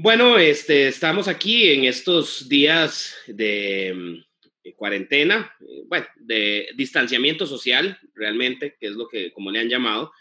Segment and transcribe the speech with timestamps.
[0.00, 3.92] Bueno, este, estamos aquí en estos días de,
[4.62, 9.68] mm, cuarentena, eh, bueno, de distanciamiento social, realmente, que es lo que, como le han
[9.68, 10.12] llamado,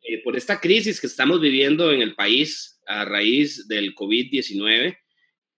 [0.00, 4.96] eh, por esta crisis que estamos viviendo en el país a raíz del COVID-19,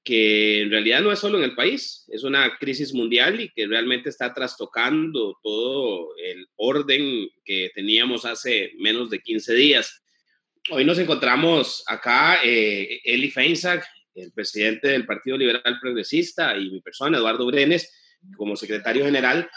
[0.03, 3.69] que en realidad no es solo en el país, es una crisis mundial y que
[3.69, 10.03] realmente está trastocando todo el orden que teníamos hace menos de 15 días.
[10.71, 16.81] Hoy nos encontramos acá, eh, Eli Feinsack, el presidente del Partido Liberal Progresista, y mi
[16.83, 17.91] persona, Eduardo Brenes,
[18.37, 19.49] como secretario general,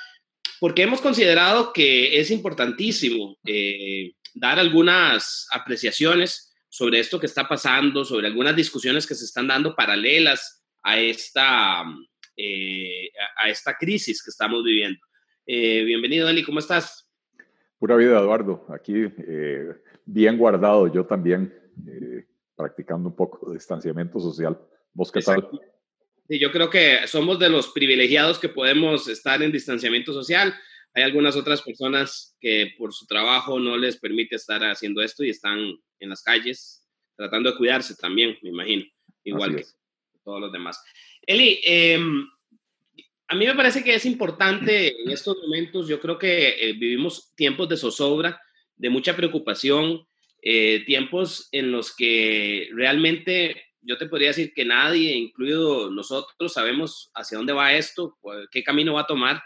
[0.62, 8.06] porque hemos considerado que es importantísimo eh, dar algunas apreciaciones sobre esto que está pasando,
[8.06, 11.84] sobre algunas discusiones que se están dando paralelas a esta,
[12.38, 15.00] eh, a esta crisis que estamos viviendo.
[15.46, 17.10] Eh, bienvenido, Eli, ¿cómo estás?
[17.80, 18.66] Pura vida, Eduardo.
[18.70, 18.94] Aquí
[19.28, 19.74] eh,
[20.12, 21.54] bien guardado, yo también
[21.88, 22.26] eh,
[22.56, 24.60] practicando un poco de distanciamiento social.
[24.94, 25.50] ¿Vos qué tal?
[26.28, 30.54] Sí, yo creo que somos de los privilegiados que podemos estar en distanciamiento social.
[30.94, 35.30] Hay algunas otras personas que por su trabajo no les permite estar haciendo esto y
[35.30, 35.60] están
[36.00, 38.84] en las calles tratando de cuidarse también, me imagino,
[39.24, 39.66] igual que
[40.24, 40.82] todos los demás.
[41.22, 42.28] Eli, em,
[43.28, 47.34] a mí me parece que es importante en estos momentos, yo creo que eh, vivimos
[47.36, 48.42] tiempos de zozobra,
[48.82, 50.08] de mucha preocupación,
[50.42, 57.12] eh, tiempos en los que realmente yo te podría decir que nadie, incluido nosotros, sabemos
[57.14, 58.18] hacia dónde va esto,
[58.52, 59.44] qué camino va a tomar.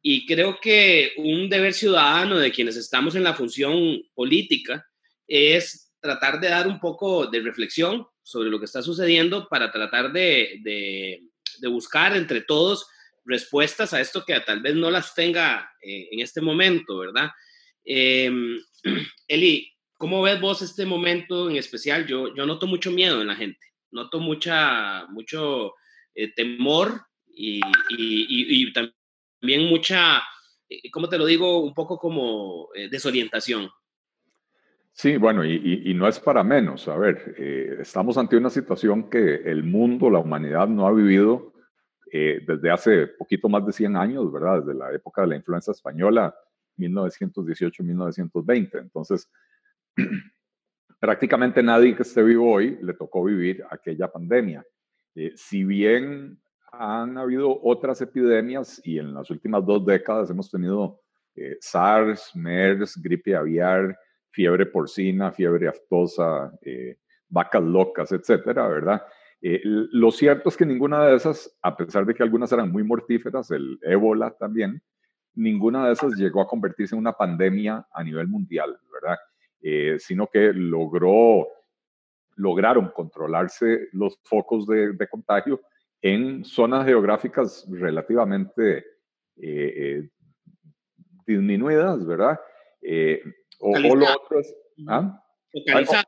[0.00, 4.86] Y creo que un deber ciudadano de quienes estamos en la función política
[5.26, 10.12] es tratar de dar un poco de reflexión sobre lo que está sucediendo para tratar
[10.12, 12.86] de, de, buscar entre todos
[13.24, 17.30] respuestas a esto que tal vez no las tenga eh, en este momento, ¿verdad?
[17.84, 18.30] Eh,
[19.28, 22.06] Eli, ¿cómo ves vos este momento en especial?
[22.06, 25.74] Yo, yo noto mucho miedo en la gente, noto mucha, mucho
[26.14, 27.60] eh, temor y,
[28.72, 30.20] también mucha,
[30.68, 31.60] eh, ¿cómo te lo digo?
[31.60, 33.70] Un poco como eh, desorientación.
[34.92, 36.88] Sí, bueno, y, no es para menos.
[36.88, 37.36] A ver,
[37.80, 41.52] estamos ante una situación que el mundo, la humanidad no ha vivido
[42.10, 44.64] desde hace poquito más de 100 años, ¿verdad?
[44.64, 46.34] Desde la época de la influenza española
[46.78, 48.80] 1918-1920.
[48.80, 49.30] Entonces,
[51.00, 54.64] prácticamente nadie que esté vivo hoy le tocó vivir aquella pandemia.
[55.14, 56.40] Eh, si bien
[56.72, 61.00] han habido otras epidemias y en las últimas dos décadas hemos tenido
[61.34, 63.98] eh, SARS, MERS, gripe aviar,
[64.30, 69.02] fiebre porcina, fiebre aftosa, eh, vacas locas, etcétera, ¿verdad?
[69.40, 73.52] Lo cierto es que ninguna de esas, a pesar de que algunas eran muy mortíferas,
[73.52, 74.82] el ébola también,
[75.38, 79.16] ninguna de esas llegó a convertirse en una pandemia a nivel mundial, ¿verdad?
[79.62, 81.46] Eh, sino que logró,
[82.36, 85.60] lograron controlarse los focos de, de contagio
[86.00, 88.78] en zonas geográficas relativamente
[89.36, 90.08] eh, eh
[91.26, 92.40] disminuidas, ¿verdad?
[93.60, 94.54] O, o, lo otro es...
[94.86, 95.22] ¿ah?
[95.52, 96.04] Focalizadas.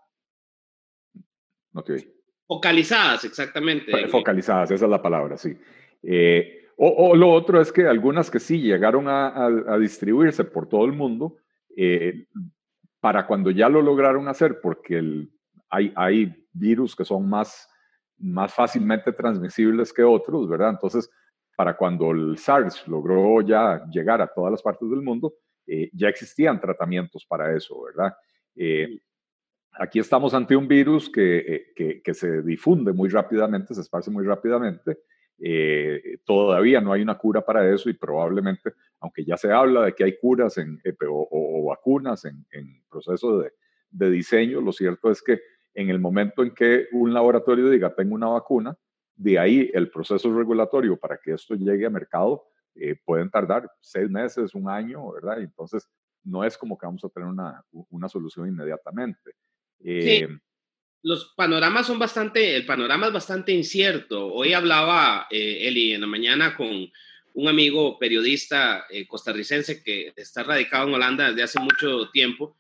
[1.73, 2.15] No te oí.
[2.47, 4.09] Focalizadas, exactamente.
[4.09, 5.57] Focalizadas, esa es la palabra, sí.
[6.03, 10.45] Eh, o, o, lo otro es que algunas que sí llegaron a, a, a distribuirse
[10.45, 11.37] por todo el mundo,
[11.77, 12.27] eh,
[13.01, 15.31] para cuando ya lo lograron hacer, porque el,
[15.69, 17.69] hay, hay virus que son más,
[18.17, 20.71] más fácilmente transmisibles que otros, ¿verdad?
[20.71, 21.11] Entonces,
[21.55, 25.35] para cuando el SARS logró ya llegar a todas las partes del mundo,
[25.67, 28.15] eh, ya existían tratamientos para eso, ¿verdad?
[28.57, 29.01] Eh,
[29.73, 34.25] aquí estamos ante un virus que, que, que, se difunde muy rápidamente, se esparce muy
[34.25, 34.97] rápidamente,
[35.43, 39.95] eh, todavía no hay una cura para eso y probablemente, aunque ya se habla de
[39.95, 43.53] que hay curas en, eh, o, o, vacunas en, en proceso de,
[43.91, 45.41] de, diseño, lo cierto es que
[45.73, 48.77] en el momento en que un laboratorio diga tengo una vacuna,
[49.17, 54.11] de ahí el proceso regulatorio para que esto llegue a mercado eh, pueden tardar seis
[54.11, 55.41] meses, un año, ¿verdad?
[55.41, 55.89] Entonces,
[56.23, 59.33] no es como que vamos a tener una, una solución inmediatamente.
[59.79, 60.27] Sí
[61.03, 64.33] los panoramas son bastante, el panorama es bastante incierto.
[64.33, 66.91] Hoy hablaba eh, Eli en la mañana con
[67.33, 72.57] un amigo periodista eh, costarricense que está radicado en Holanda desde hace mucho tiempo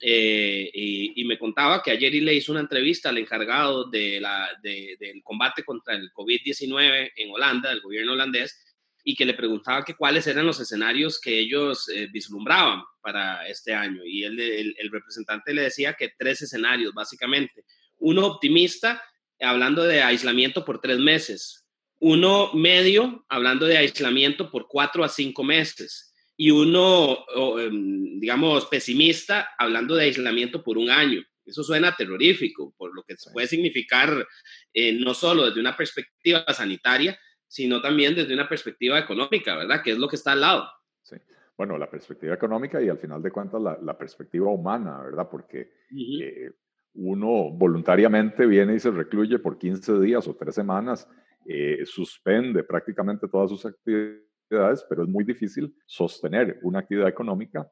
[0.00, 4.48] eh, y, y, me contaba que ayer le hizo una entrevista al encargado de la,
[4.60, 8.60] de, del combate contra el COVID-19 en Holanda, del gobierno holandés,
[9.04, 13.74] y que le preguntaba que cuáles eran los escenarios que ellos eh, vislumbraban para este
[13.74, 14.02] año.
[14.04, 17.64] Y él, el, el representante le decía que tres escenarios, básicamente
[18.02, 19.02] uno optimista,
[19.40, 21.66] hablando de aislamiento por tres meses,
[22.00, 27.24] uno medio, hablando de aislamiento por cuatro a cinco meses, y uno,
[27.58, 31.22] em, digamos, pesimista, hablando de aislamiento por un año.
[31.44, 34.26] Eso suena terrorífico, por lo que puede significar
[34.72, 39.82] eh, no solo desde una perspectiva sanitaria, sino también desde una perspectiva económica, ¿verdad?
[39.82, 40.68] Que es lo que está al lado.
[41.02, 41.16] Sí.
[41.56, 45.28] Bueno, la perspectiva económica y al final de cuentas la, perspectiva humana, ¿verdad?
[45.30, 45.70] Porque
[46.20, 46.50] eh,
[46.94, 51.08] uno voluntariamente viene y se recluye por 15 días o 3 semanas,
[51.46, 57.70] eh, suspende prácticamente todas sus actividades, pero es muy difícil sostener una actividad económica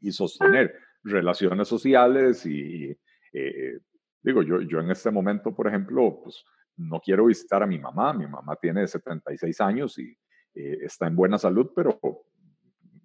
[0.00, 2.96] y sostener relaciones sociales y,
[3.32, 3.78] eh,
[4.22, 6.44] digo, yo, yo en este momento, por ejemplo, pues
[6.76, 10.16] no quiero visitar a mi mamá, mi mamá tiene 76 años y
[10.54, 12.00] está en buena salud, pero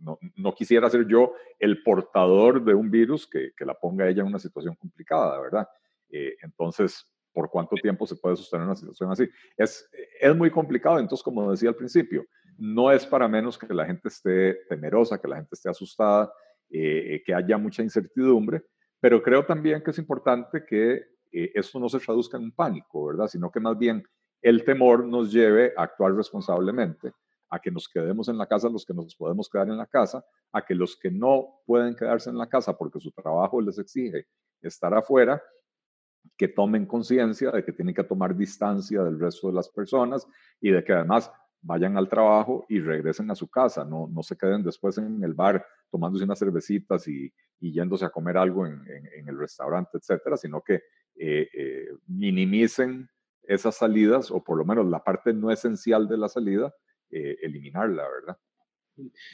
[0.04, 4.40] no, quisiera ser yo el portador de un virus que, la ponga ella en una
[4.40, 5.68] situación complicada, ¿verdad?
[6.10, 9.30] Eh, entonces, ¿por cuánto tiempo se puede sostener una situación así?
[9.58, 9.90] Es,
[10.20, 12.26] es muy complicado, entonces, como decía al principio,
[12.58, 16.32] no es para menos que la gente esté temerosa, que la gente esté asustada,
[16.70, 18.64] eh, que haya mucha incertidumbre,
[19.00, 23.08] pero creo también que es importante que eh, esto no se traduzca en un pánico,
[23.08, 23.28] ¿verdad?
[23.28, 24.04] Sino que más bien
[24.42, 27.12] el temor nos lleve a actuar responsablemente
[27.54, 30.26] a que nos quedemos en la casa los que nos podemos quedar en la casa,
[30.52, 34.26] a que los que no pueden quedarse en la casa porque su trabajo les exige
[34.60, 35.40] estar afuera,
[36.36, 40.26] que tomen conciencia de que tienen que tomar distancia del resto de las personas
[40.60, 44.36] y de que además vayan al trabajo y regresen a su casa, no, no se
[44.36, 48.82] queden después en el bar tomándose unas cervecitas y, yéndose a comer algo en,
[49.28, 50.82] el restaurante, etcétera, sino que
[51.16, 53.08] eh, eh, minimicen
[53.44, 56.74] esas salidas o por lo menos la parte no esencial de la salida
[57.14, 58.38] eh, eliminarla, ¿verdad?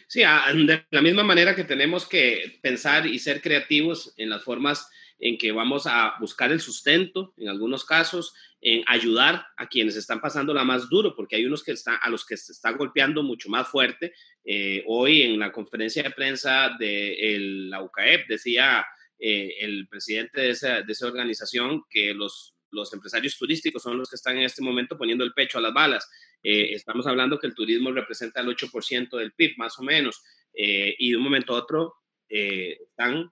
[0.08, 4.90] Sí, de la misma manera que tenemos que pensar y ser creativos en las formas
[5.20, 10.22] en que vamos a buscar el sustento, en algunos casos, en ayudar a quienes están
[10.22, 13.22] pasando la más duro, porque hay unos que están, a los que se está golpeando
[13.22, 14.14] mucho más fuerte.
[14.46, 17.38] Eh, hoy en la conferencia de prensa de
[17.70, 18.86] la UCAEP decía
[19.20, 24.10] eh, el presidente de esa, de esa organización que los, los empresarios turísticos son los
[24.10, 26.10] que están en este momento poniendo el pecho a las balas.
[26.42, 30.96] Eh, estamos hablando que el turismo representa el 8% del PIB, más o menos, eh,
[30.98, 31.96] y de un momento a otro
[32.30, 33.32] eh, están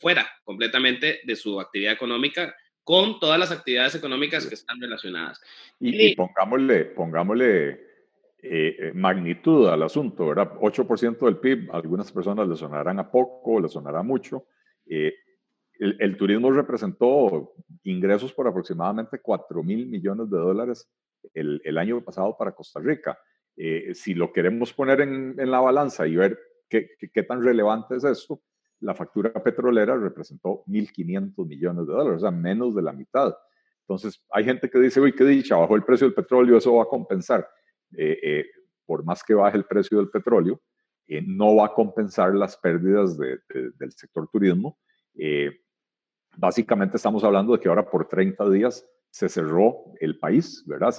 [0.00, 5.40] fuera completamente de su actividad económica con todas las actividades económicas que están relacionadas.
[5.78, 7.80] Y, pongámosle, pongámosle
[8.94, 10.54] magnitud al asunto, ¿verdad?
[10.60, 14.48] 8% del PIB, algunas personas le sonarán a poco, le sonará mucho.
[14.84, 15.14] El,
[15.78, 17.54] el, turismo representó
[17.84, 20.88] ingresos por aproximadamente 4 mil millones de dólares
[21.34, 23.18] el, año pasado para Costa Rica.
[23.56, 26.38] Eh, si lo queremos poner en, la balanza y ver
[26.68, 28.40] qué, tan relevante es esto,
[28.80, 33.36] la factura petrolera representó 1.500 millones de dólares, o sea, menos de la mitad.
[33.80, 36.84] Entonces, hay gente que dice, uy, qué dicha, bajó el precio del petróleo, eso va
[36.84, 37.48] a compensar.
[37.96, 38.46] Eh, eh,
[38.86, 40.60] por más que baje el precio del petróleo,
[41.26, 44.78] no va a compensar las pérdidas del sector turismo.
[46.36, 50.90] básicamente estamos hablando de que ahora por 30 días se cerró el país, ¿verdad?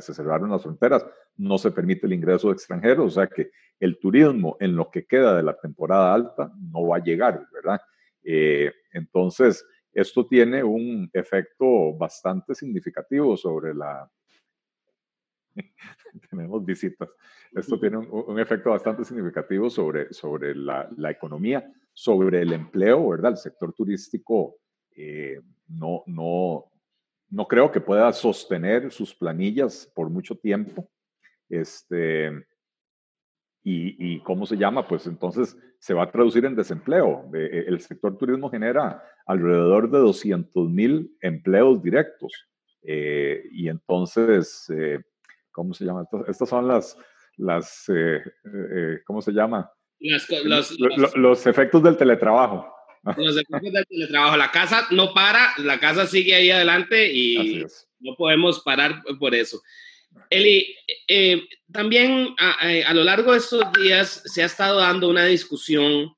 [0.00, 1.04] Se, cerraron las fronteras,
[1.36, 5.06] no se permite el ingreso de extranjeros, o sea que el turismo en lo que
[5.06, 7.80] queda de la temporada alta no va a llegar, ¿verdad?
[8.22, 14.10] Eh, entonces, esto tiene un efecto bastante significativo sobre la...
[16.30, 17.08] Tenemos visitas.
[17.52, 23.32] Esto tiene un, efecto bastante significativo sobre, sobre la, economía, sobre el empleo, ¿verdad?
[23.32, 24.56] El sector turístico
[24.94, 26.69] eh, no, no,
[27.30, 30.90] no creo que pueda sostener sus planillas por mucho tiempo.
[31.48, 32.30] Este,
[33.62, 37.30] y, cómo se llama, pues entonces se va a traducir en desempleo.
[37.34, 42.32] Eh, eh, el sector turismo genera alrededor de 200 mil empleos directos.
[42.82, 44.66] Eh, y entonces,
[45.52, 46.04] ¿cómo se llama?
[46.26, 46.96] Estas, son las,
[47.36, 47.86] las
[49.06, 49.70] ¿cómo se llama?
[51.16, 52.79] los efectos del teletrabajo.
[53.02, 54.36] Los efectos del teletrabajo.
[54.36, 57.64] La casa no para, la casa sigue ahí adelante y
[58.00, 59.62] no podemos parar por eso.
[60.28, 60.74] Eli,
[61.08, 61.42] eh,
[61.72, 66.14] también a, lo largo de estos días se ha estado dando una discusión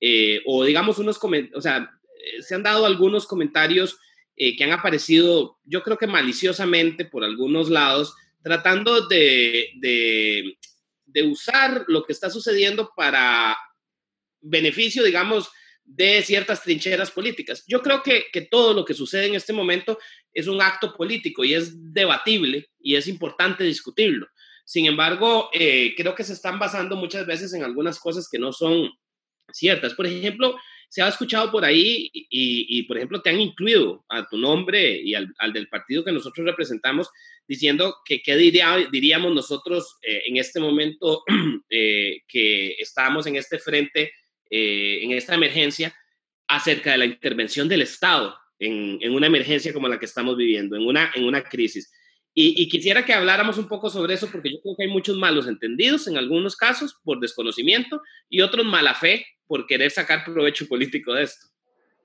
[0.00, 3.98] eh, o digamos unos comentarios, o sea, eh, se han dado algunos comentarios
[4.34, 8.12] que han aparecido, yo creo que maliciosamente por algunos lados,
[8.42, 10.58] tratando de, de,
[11.04, 13.56] de usar lo que está sucediendo para
[14.40, 15.48] beneficio, digamos,
[15.84, 17.64] de ciertas trincheras políticas.
[17.66, 19.98] Yo creo que, todo lo que sucede en este momento
[20.32, 24.26] es un acto político y es debatible y es importante discutirlo.
[24.64, 28.52] Sin embargo, eh, creo que se están basando muchas veces en algunas cosas que no
[28.52, 28.90] son
[29.52, 29.94] ciertas.
[29.94, 30.56] Por ejemplo,
[30.92, 35.14] se ha escuchado por ahí y, por ejemplo, te han incluido a tu nombre y
[35.14, 37.08] al, del partido que nosotros representamos
[37.48, 41.24] diciendo que qué diríamos nosotros eh, en este momento
[41.70, 44.12] eh, que estamos en este frente
[44.54, 45.94] eh, en esta emergencia
[46.46, 50.76] acerca de la intervención del Estado en, en, una emergencia como la que estamos viviendo,
[50.76, 51.90] en una, en una crisis.
[52.34, 55.16] Y, y, quisiera que habláramos un poco sobre eso, porque yo creo que hay muchos
[55.16, 60.68] malos entendidos en algunos casos por desconocimiento y otros mala fe por querer sacar provecho
[60.68, 61.46] político de esto.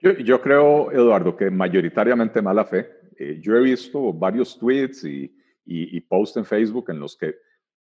[0.02, 2.90] Yo, yo creo, Eduardo, que mayoritariamente mala fe.
[3.20, 5.24] Eh, yo he visto varios tweets y,
[5.66, 7.36] y, y posts en Facebook en los que,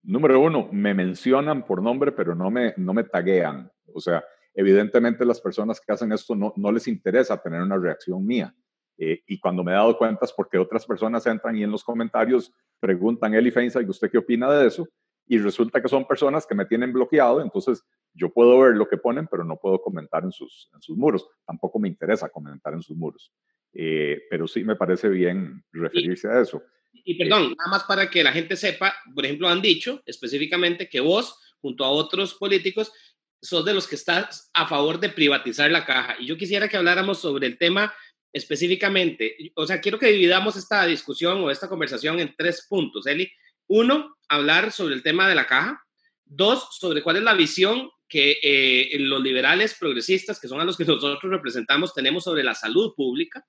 [0.02, 3.70] número uno, me mencionan por nombre, pero no me, no me taguean.
[3.94, 4.24] O sea,
[4.58, 8.52] evidentemente las personas que hacen esto no, no les interesa tener una reacción mía.
[8.98, 11.84] Eh, y cuando me he dado cuenta es porque otras personas entran y en los
[11.84, 14.88] comentarios preguntan, Eli Feinstein, ¿usted qué opina de eso?
[15.28, 18.96] Y resulta que son personas que me tienen bloqueado, entonces yo puedo ver lo que
[18.96, 21.28] ponen, pero no puedo comentar en sus, en sus muros.
[21.46, 23.32] Tampoco me interesa comentar en sus muros.
[23.72, 26.60] Eh, pero sí me parece bien referirse a eso.
[26.92, 30.98] Y perdón, nada más para que la gente sepa, por ejemplo, han dicho específicamente que
[30.98, 32.92] vos, junto a otros políticos,
[33.40, 36.16] sos de los que estás a favor de privatizar la caja.
[36.18, 37.94] Y yo quisiera que habláramos sobre el tema
[38.32, 43.30] específicamente, o sea, quiero que dividamos esta discusión o esta conversación en tres puntos, Eli.
[43.66, 45.82] Uno, hablar sobre el tema de la caja.
[46.24, 50.76] Dos, sobre cuál es la visión que eh, los liberales progresistas, que son a los
[50.76, 53.44] que nosotros representamos, tenemos sobre la salud pública.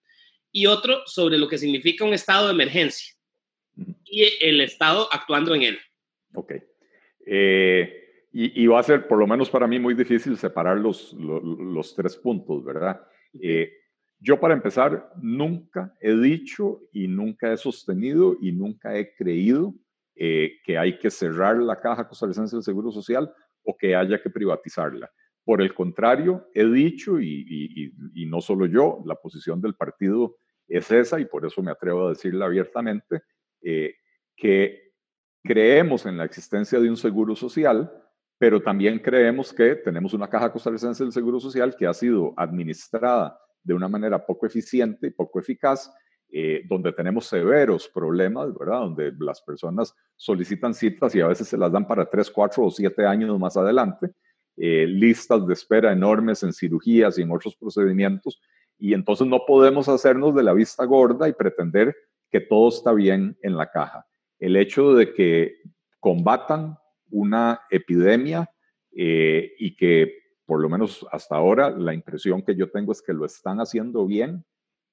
[0.51, 3.13] Y otro, sobre lo que significa un estado de emergencia
[4.05, 5.79] y el Estado actuando en él.
[6.33, 6.53] Ok.
[7.25, 8.08] Eh,
[8.41, 11.43] y, y, va a ser, por lo menos para mí, muy difícil separar los, los,
[11.43, 13.01] los tres puntos, ¿verdad?
[13.33, 13.69] Eh,
[14.17, 19.73] yo, para empezar, nunca he dicho y nunca he sostenido y nunca he creído
[20.15, 23.29] eh, que hay que cerrar la caja costarricense del Seguro Social
[23.63, 25.11] o que haya que privatizarla.
[25.43, 30.37] Por el contrario, he dicho, y, y, y, no solo yo, la posición del partido
[30.65, 33.21] es esa, y por eso me atrevo a decirla abiertamente,
[33.61, 33.95] eh,
[34.37, 34.93] que
[35.43, 37.91] creemos en la existencia de un seguro social,
[38.39, 43.37] pero también creemos que tenemos una caja costarricense del Seguro Social que ha sido administrada
[43.61, 45.93] de una manera poco eficiente y poco eficaz,
[46.31, 48.79] eh, donde tenemos severos problemas, ¿verdad?
[48.79, 52.71] Donde las personas solicitan citas y a veces se las dan para tres, cuatro o
[52.71, 54.11] siete años más adelante,
[54.55, 58.41] eh, listas de espera enormes en cirugías y en otros procedimientos,
[58.77, 61.93] y entonces no podemos hacernos de la vista gorda y pretender
[62.31, 64.05] que todo está bien en la caja.
[64.39, 65.57] El hecho de que
[65.99, 66.77] combatan
[67.11, 68.49] una epidemia
[68.91, 73.13] eh, y que por lo menos hasta ahora, la impresión que yo tengo es que
[73.13, 74.43] lo están haciendo bien.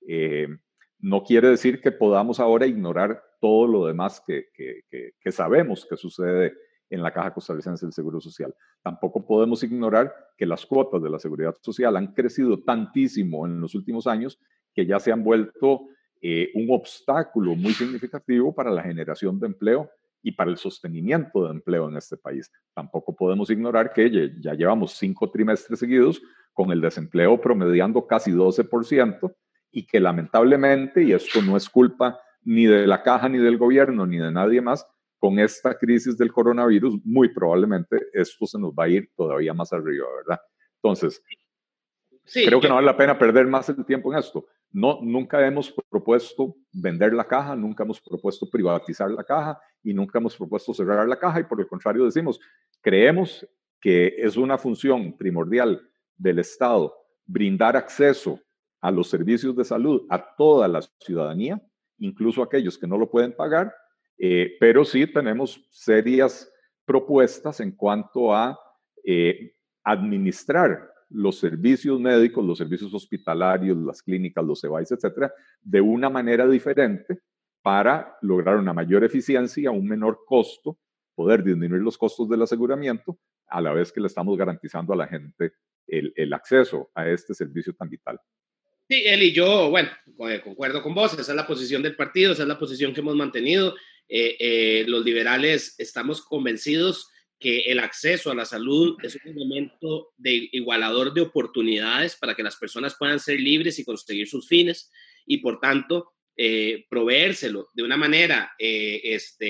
[0.06, 0.48] Eh,
[0.98, 4.82] no quiere decir que podamos ahora ignorar todo lo demás que, que,
[5.18, 6.52] que, sabemos que sucede
[6.90, 8.54] en la Caja Costarricense del Seguro Social.
[8.82, 13.74] Tampoco podemos ignorar que las cuotas de la seguridad social han crecido tantísimo en los
[13.74, 14.38] últimos años
[14.74, 15.86] que ya se han vuelto
[16.20, 19.90] eh, un obstáculo muy significativo para la generación de empleo
[20.26, 22.50] y para el sostenimiento de empleo en este país.
[22.74, 26.20] Tampoco podemos ignorar que ya llevamos cinco trimestres seguidos
[26.52, 29.32] con el desempleo promediando casi 12%
[29.70, 34.04] y que lamentablemente, y esto no es culpa ni de la caja, ni del gobierno,
[34.04, 34.84] ni de nadie más,
[35.16, 39.72] con esta crisis del coronavirus, muy probablemente esto se nos va a ir todavía más
[39.72, 40.40] arriba, ¿verdad?
[40.82, 41.22] Entonces,
[42.32, 44.44] creo que no vale la pena perder más el tiempo en esto.
[44.72, 50.18] No, nunca hemos propuesto vender la caja, nunca hemos propuesto privatizar la caja y nunca
[50.18, 52.40] hemos propuesto cerrar la caja y por el contrario decimos,
[52.80, 53.46] creemos
[53.80, 56.92] que es una función primordial del Estado
[57.24, 58.40] brindar acceso
[58.80, 61.62] a los servicios de salud a toda la ciudadanía,
[61.98, 63.72] incluso aquellos que no lo pueden pagar,
[64.18, 66.52] eh, pero sí tenemos serias
[66.84, 68.58] propuestas en cuanto a
[69.04, 76.10] eh, administrar los servicios médicos, los servicios hospitalarios, las clínicas, los EVAIS, etcétera, de una
[76.10, 77.20] manera diferente
[77.66, 80.78] para lograr una mayor eficiencia, un menor costo,
[81.16, 83.18] poder disminuir los costos del aseguramiento,
[83.48, 85.50] a la vez que le estamos garantizando a la gente
[85.88, 88.20] el, el acceso a este servicio tan vital.
[88.88, 89.88] Sí, Eli, yo, bueno,
[90.44, 93.16] concuerdo con vos, esa es la posición del partido, esa es la posición que hemos
[93.16, 93.74] mantenido.
[94.08, 100.12] Eh, eh, los liberales estamos convencidos que el acceso a la salud es un elemento
[100.16, 104.92] de igualador de oportunidades para que las personas puedan ser libres y conseguir sus fines
[105.26, 109.48] y por tanto eh, proveérselo de una manera eh, este,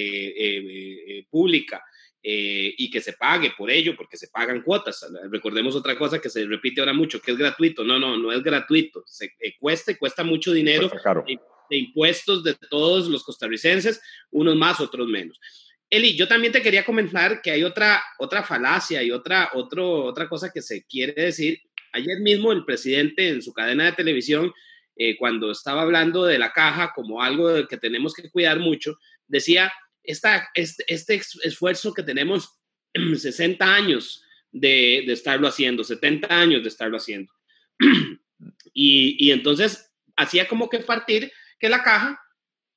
[1.19, 1.83] eh, pública
[2.28, 5.07] y que se pague por ello, porque se pagan cuotas.
[5.31, 7.85] Recordemos otra cosa que se repite ahora mucho, que es gratuito.
[7.85, 9.05] No, no, no es gratuito.
[9.07, 10.90] Se, cuesta cuesta mucho dinero
[11.25, 11.38] de,
[11.71, 14.00] de impuestos de todos los costarricenses,
[14.33, 15.38] unos más, otros menos.
[15.88, 20.28] Eli, yo también te quería comentar que hay otra, otra falacia y otra, otro, otra
[20.28, 21.61] cosa que se quiere decir.
[21.93, 24.52] Ayer mismo el presidente en su cadena de televisión,
[24.97, 29.73] eh, cuando estaba hablando de la caja como algo que tenemos que cuidar mucho, decía,
[30.03, 32.59] esta, este, este esfuerzo que tenemos
[32.95, 37.33] 60 años de, de, estarlo haciendo, 70 años de estarlo haciendo.
[38.73, 42.21] y, y entonces hacía como que partir que la caja,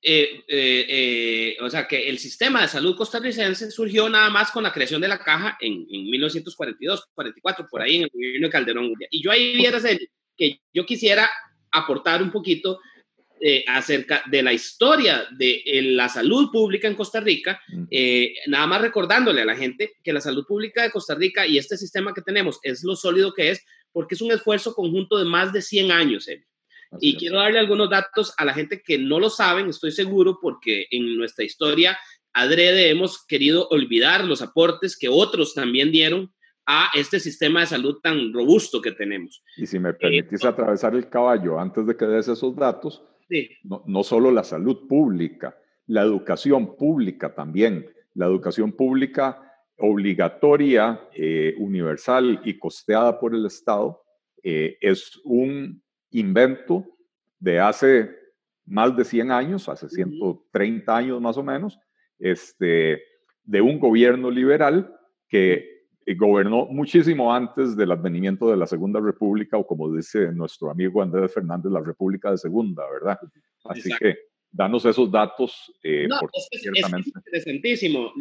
[0.01, 4.63] eh, eh, eh, o sea, que el sistema de salud costarricense surgió nada más con
[4.63, 8.51] la creación de la caja en, en 1942, 44, por ahí en el gobierno de
[8.51, 8.93] Calderón.
[9.09, 11.29] Y yo ahí vieras el, que yo quisiera
[11.71, 12.79] aportar un poquito
[13.41, 18.67] eh, acerca de la historia de eh, la salud pública en Costa Rica, eh, nada
[18.67, 22.13] más recordándole a la gente que la salud pública de Costa Rica y este sistema
[22.13, 25.61] que tenemos es lo sólido que es, porque es un esfuerzo conjunto de más de
[25.61, 26.27] 100 años.
[26.99, 30.87] Y quiero darle algunos datos a la gente que no lo saben, estoy seguro, porque
[30.91, 31.97] en nuestra historia
[32.33, 36.33] adrede hemos querido olvidar los aportes que otros también dieron
[36.71, 39.43] a este sistema de salud tan robusto que tenemos.
[39.57, 43.03] Y si me permitís atravesar el caballo antes de que des esos datos,
[43.63, 45.57] no, solo la salud pública,
[45.87, 47.87] la educación pública también.
[48.13, 49.41] La educación pública
[49.79, 54.03] obligatoria, eh, universal y costeada por el Estado
[54.43, 56.85] eh, es un invento
[57.39, 58.11] de hace
[58.67, 61.79] más de 100 años, hace 130 años más o menos,
[62.19, 63.01] este,
[63.43, 64.95] de un gobierno liberal
[65.27, 65.78] que
[66.15, 71.33] gobernó muchísimo antes del advenimiento de la Segunda República, o como dice nuestro amigo Andrés
[71.33, 73.19] Fernández, la República de Segunda, ¿verdad?
[73.65, 74.17] Así que
[74.51, 75.71] danos esos datos.
[75.83, 76.65] Eh, no, es,
[77.23, 78.13] interesantísimo.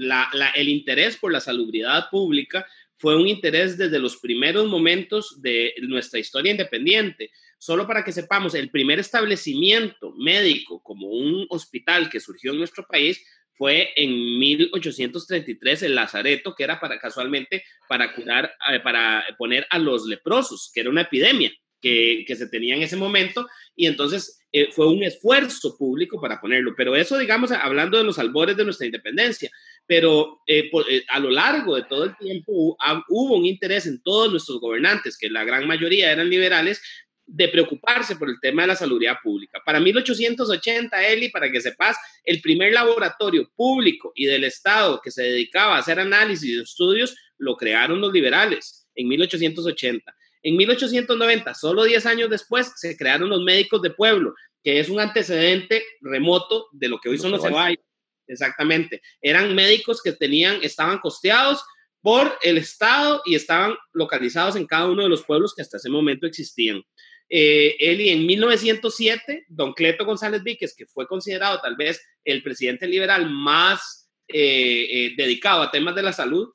[0.54, 2.66] el interés por la salubridad pública
[2.98, 7.30] fue un interés desde los primeros momentos de nuestra historia independiente.
[7.56, 12.84] Solo para que sepamos, el primer establecimiento médico como un hospital que surgió en nuestro
[12.86, 13.24] país
[13.58, 19.78] fue en 1833 el Lazareto, que era para casualmente para curar, eh, para poner a
[19.78, 24.38] los leprosos, que era una epidemia que, que se tenía en ese momento, y entonces
[24.50, 26.72] eh, fue un esfuerzo público para ponerlo.
[26.76, 29.50] Pero eso, digamos, hablando de los albores de nuestra independencia,
[29.86, 30.70] pero eh,
[31.08, 32.76] a lo largo de todo el tiempo
[33.08, 36.80] hubo un interés en todos nuestros gobernantes, que la gran mayoría eran liberales,
[37.30, 39.60] de preocuparse por el tema de la salud pública.
[39.64, 45.22] Para 1880, Eli, para que sepas, el primer laboratorio público y del Estado que se
[45.22, 50.16] dedicaba a hacer análisis de estudios lo crearon los liberales en 1880.
[50.42, 54.98] En 1890, solo 10 años después, se crearon los médicos de pueblo, que es un
[54.98, 57.78] antecedente remoto de lo que hoy son los EBAI.
[58.26, 59.02] Exactamente.
[59.20, 61.62] Eran médicos que tenían, estaban costeados
[62.00, 65.90] por el Estado y estaban localizados en cada uno de los pueblos que hasta ese
[65.90, 66.82] momento existían.
[67.30, 72.86] Eh, Eli, en 1907, don Cleto González Víquez, que fue considerado tal vez el presidente
[72.86, 76.52] liberal más eh, eh, dedicado a temas de la salud,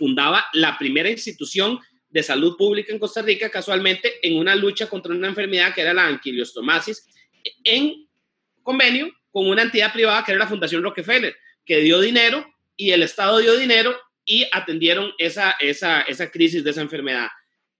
[0.00, 5.14] fundaba la primera institución de salud pública en Costa Rica, casualmente en una lucha contra
[5.14, 7.06] una enfermedad que era la anquiliostomasis,
[7.62, 8.08] en
[8.64, 13.04] convenio con una entidad privada que era la Fundación Rockefeller, que dio dinero y el
[13.04, 15.54] Estado dio dinero y atendieron esa
[16.32, 17.28] crisis de esa enfermedad.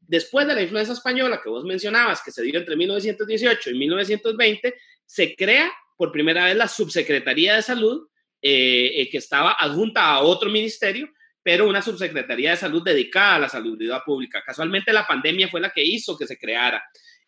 [0.09, 4.75] Después de la influencia española que vos mencionabas, que se dio entre 1918 y 1920,
[5.05, 8.09] se crea por primera vez la Subsecretaría de Salud,
[8.41, 11.11] eh, eh, que estaba adjunta a otro ministerio,
[11.43, 14.43] pero una Subsecretaría de Salud dedicada a la salubridad pública.
[14.45, 16.83] Casualmente la pandemia fue la que hizo que se creara.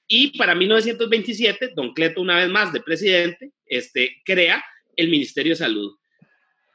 [0.06, 4.64] Y para 1927, don Cleto, una vez más de presidente, este, crea
[4.96, 5.99] el Ministerio de Salud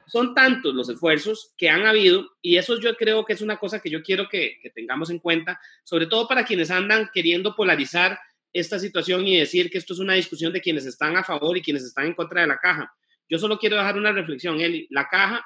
[0.07, 3.79] son tantos los esfuerzos que han habido y eso yo creo que es una cosa
[3.79, 8.19] que yo quiero que, tengamos en cuenta, sobre todo para quienes andan queriendo polarizar
[8.53, 11.61] esta situación y decir que esto es una discusión de quienes están a favor y
[11.61, 12.93] quienes están en contra de la caja.
[13.27, 14.87] Yo solo quiero dejar una reflexión, Eli.
[14.91, 15.45] La caja,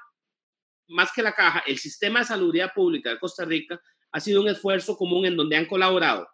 [0.87, 4.49] más que la caja, el sistema de salubridad pública de Costa Rica ha sido un
[4.49, 6.27] esfuerzo común en donde han colaborado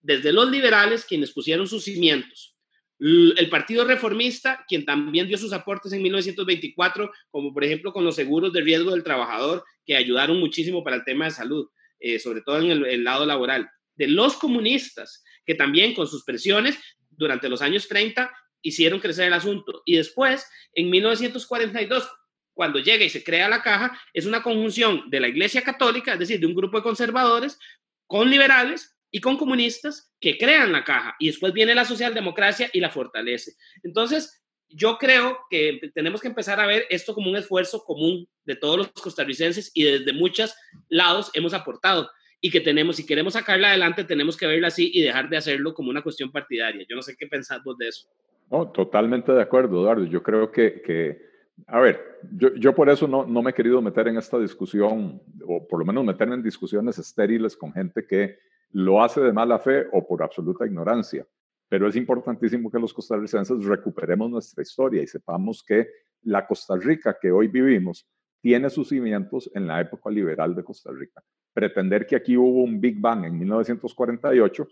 [0.00, 2.56] desde los liberales, quienes pusieron sus cimientos,
[3.00, 8.14] el Partido Reformista, quien también dio sus aportes en 1924, como por ejemplo con los
[8.14, 12.42] seguros de riesgo del trabajador, que ayudaron muchísimo para el tema de salud, eh, sobre
[12.42, 13.70] todo en el, lado laboral.
[13.94, 19.32] De los comunistas, que también con sus presiones durante los años 30 hicieron crecer el
[19.32, 19.82] asunto.
[19.86, 22.06] Y después, en 1942,
[22.52, 26.18] cuando llega y se crea la caja, es una conjunción de la Iglesia Católica, es
[26.18, 27.58] decir, de un grupo de conservadores
[28.06, 32.80] con liberales y con comunistas que crean la caja y después viene la socialdemocracia y
[32.80, 33.52] la fortalece.
[33.82, 38.56] Entonces, yo creo que tenemos que empezar a ver esto como un esfuerzo común de
[38.56, 40.54] todos los costarricenses y desde muchos
[40.88, 42.08] lados hemos aportado
[42.40, 45.74] y que tenemos, si queremos sacarla adelante, tenemos que verla así y dejar de hacerlo
[45.74, 46.86] como una cuestión partidaria.
[46.88, 48.08] Yo no sé qué pensás vos de eso.
[48.50, 50.04] No, totalmente de acuerdo, Eduardo.
[50.06, 51.20] Yo creo que, que
[51.66, 55.22] a ver, yo, yo por eso no, no me he querido meter en esta discusión,
[55.46, 58.38] o por lo menos meterme en discusiones estériles con gente que
[58.72, 61.26] lo hace de mala fe o por absoluta ignorancia.
[61.68, 65.88] Pero es importantísimo que los costarricenses recuperemos nuestra historia y sepamos que
[66.22, 68.06] la Costa Rica que hoy vivimos
[68.40, 71.22] tiene sus cimientos en la época liberal de Costa Rica.
[71.52, 74.68] Pretender que aquí hubo un Big Bang en 1948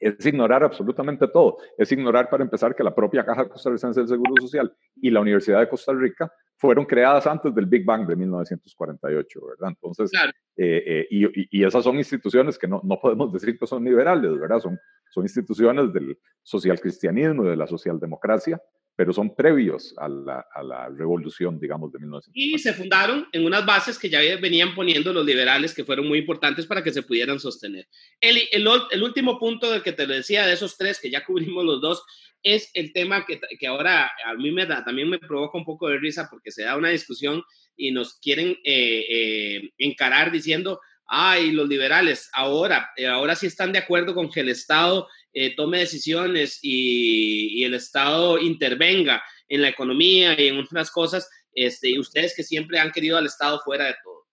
[0.00, 1.58] es ignorar absolutamente todo.
[1.76, 5.60] Es ignorar, para empezar, que la propia Caja Costarricense del Seguro Social y la Universidad
[5.60, 9.68] de Costa Rica fueron creadas antes del Big Bang de 1948, ¿verdad?
[9.70, 10.10] Entonces,
[10.56, 14.60] eh, eh, y, esas son instituciones que no, no, podemos decir que son liberales, ¿verdad?
[14.60, 14.78] Son,
[15.10, 18.60] son instituciones del social cristianismo y de la socialdemocracia,
[19.00, 22.32] pero son previos a la, a la, revolución, digamos, de 1900.
[22.34, 26.18] Y se fundaron en unas bases que ya venían poniendo los liberales, que fueron muy
[26.18, 27.88] importantes para que se pudieran sostener.
[28.20, 31.24] El, el, el último punto del que te lo decía, de esos tres, que ya
[31.24, 32.04] cubrimos los dos,
[32.42, 35.88] es el tema que, que ahora a mí me da, también me provoca un poco
[35.88, 37.42] de risa porque se da una discusión
[37.78, 43.72] y nos quieren eh, eh, encarar diciendo, ay, los liberales, ahora, eh, ahora sí están
[43.72, 49.68] de acuerdo con que el Estado eh, tome decisiones y, el Estado intervenga en la
[49.68, 53.86] economía y en otras cosas, este, y ustedes que siempre han querido al Estado fuera
[53.86, 54.26] de todo.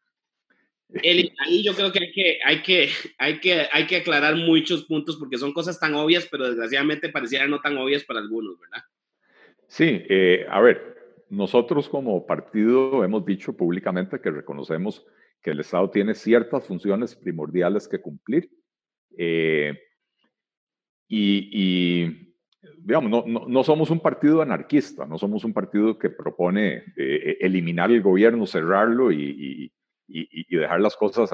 [1.46, 5.18] ahí yo creo que hay que, hay, que, hay, que, hay que aclarar muchos puntos
[5.18, 8.84] porque son cosas tan obvias, pero desgraciadamente parecieran no tan obvias para algunos, ¿verdad?
[9.68, 10.98] Sí, eh, a ver,
[11.30, 15.06] nosotros como partido hemos dicho públicamente que reconocemos
[15.42, 18.50] que el Estado tiene ciertas funciones primordiales que cumplir.
[19.18, 19.78] Eh,
[21.08, 22.36] y,
[22.80, 27.92] digamos, no, no, somos un partido anarquista, no somos un partido que propone eh, eliminar
[27.92, 29.72] el gobierno, cerrarlo y,
[30.08, 31.32] y dejar las cosas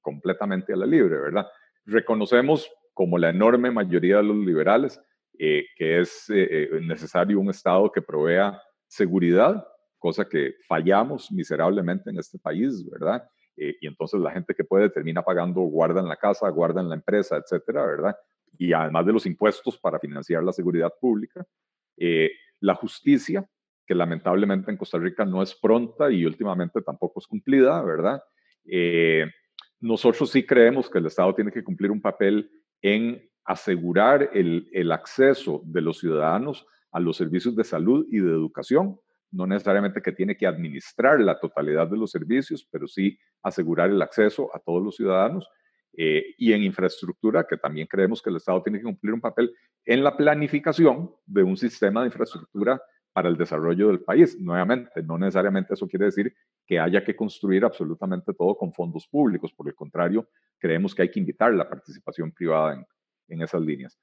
[0.00, 1.46] completamente a la libre, ¿verdad?
[1.84, 5.00] Reconocemos, como la enorme mayoría de los liberales,
[5.38, 9.66] eh, que es eh, necesario un Estado que provea seguridad,
[9.98, 13.26] cosa que fallamos miserablemente en este país, ¿verdad?
[13.56, 16.96] y entonces la gente que puede termina pagando guarda en la casa, guarda en la
[16.96, 18.16] empresa, etcétera, ¿verdad?
[18.58, 21.44] Y además de los impuestos para financiar la seguridad pública.
[21.96, 23.46] Eh, la justicia,
[23.86, 28.22] que lamentablemente en Costa Rica no es pronta y últimamente tampoco es cumplida, ¿verdad?
[28.64, 29.26] Eh,
[29.80, 34.90] nosotros sí creemos que el Estado tiene que cumplir un papel en asegurar el, el,
[34.92, 38.98] acceso de los ciudadanos a los servicios de salud y de educación.
[39.30, 44.00] No necesariamente que tiene que administrar la totalidad de los servicios, pero sí asegurar el
[44.00, 45.46] acceso a todos los ciudadanos.
[45.96, 49.54] Eh, y en infraestructura, que también creemos que el Estado tiene que cumplir un papel
[49.84, 54.38] en la planificación de un sistema de infraestructura para el desarrollo del país.
[54.40, 56.34] Nuevamente, no necesariamente eso quiere decir
[56.66, 59.52] que haya que construir absolutamente todo con fondos públicos.
[59.52, 60.28] Por el contrario,
[60.58, 62.86] creemos que hay que invitar la participación privada en,
[63.28, 63.96] en esas líneas.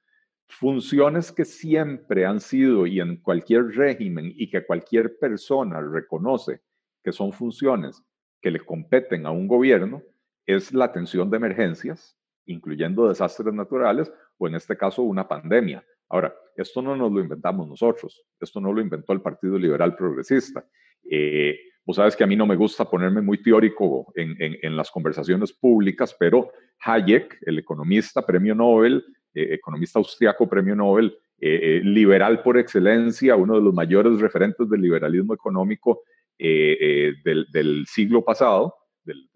[0.48, 6.60] Funciones que siempre han sido y en cualquier régimen y que cualquier persona reconoce
[7.04, 8.02] que son funciones
[8.40, 10.02] que le competen a un gobierno,
[10.46, 15.84] es la atención de emergencias, incluyendo desastres naturales o en este caso una pandemia.
[16.08, 20.64] Ahora, esto no nos lo inventamos nosotros, esto no lo inventó el Partido Liberal Progresista.
[21.08, 25.52] Eh, vos sabes que a mí no me gusta ponerme muy teórico en, las conversaciones
[25.52, 26.50] públicas, pero
[26.80, 33.56] Hayek, el economista premio Nobel, eh, economista austriaco premio Nobel, eh, liberal por excelencia, uno
[33.56, 36.02] de los mayores referentes del liberalismo económico
[36.38, 38.74] del siglo pasado,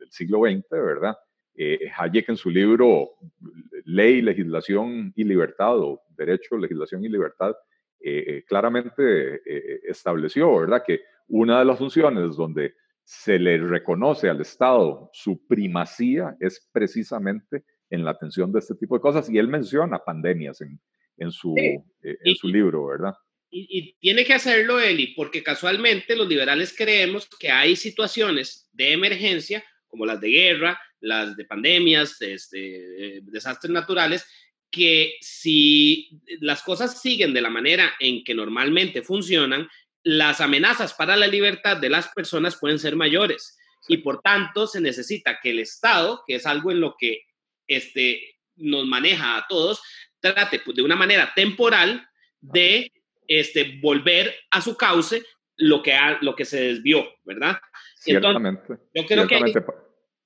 [0.06, 1.16] del, siglo XX, ¿verdad?
[1.58, 3.12] Eh, Hayek en su libro
[3.84, 7.54] Ley, Legislación y Libertad, o Derecho, Legislación y Libertad,
[7.98, 9.40] eh, eh, claramente
[9.88, 16.36] estableció, ¿verdad?, que una de las funciones donde se le reconoce al Estado su primacía
[16.40, 20.78] es precisamente en la atención de este tipo de cosas, y él menciona pandemias en,
[21.16, 21.54] en su,
[22.02, 23.14] en su libro, ¿verdad?
[23.48, 28.92] Y, y, tiene que hacerlo Eli, porque casualmente los liberales creemos que hay situaciones de
[28.92, 34.26] emergencia como las de guerra, las de pandemias, este, desastres naturales,
[34.70, 39.68] que si las cosas siguen de la manera en que normalmente funcionan,
[40.02, 43.58] las amenazas para la libertad de las personas pueden ser mayores.
[43.88, 47.22] Y por tanto, se necesita que el Estado, que es algo en lo que
[47.66, 49.80] este, nos maneja a todos,
[50.20, 52.06] trate pues, de una manera temporal
[52.40, 52.92] de
[53.26, 55.24] este, volver a su cauce
[55.56, 57.58] lo que, lo que se desvió, ¿verdad?
[58.06, 58.74] Ciertamente.
[58.94, 59.40] yo creo que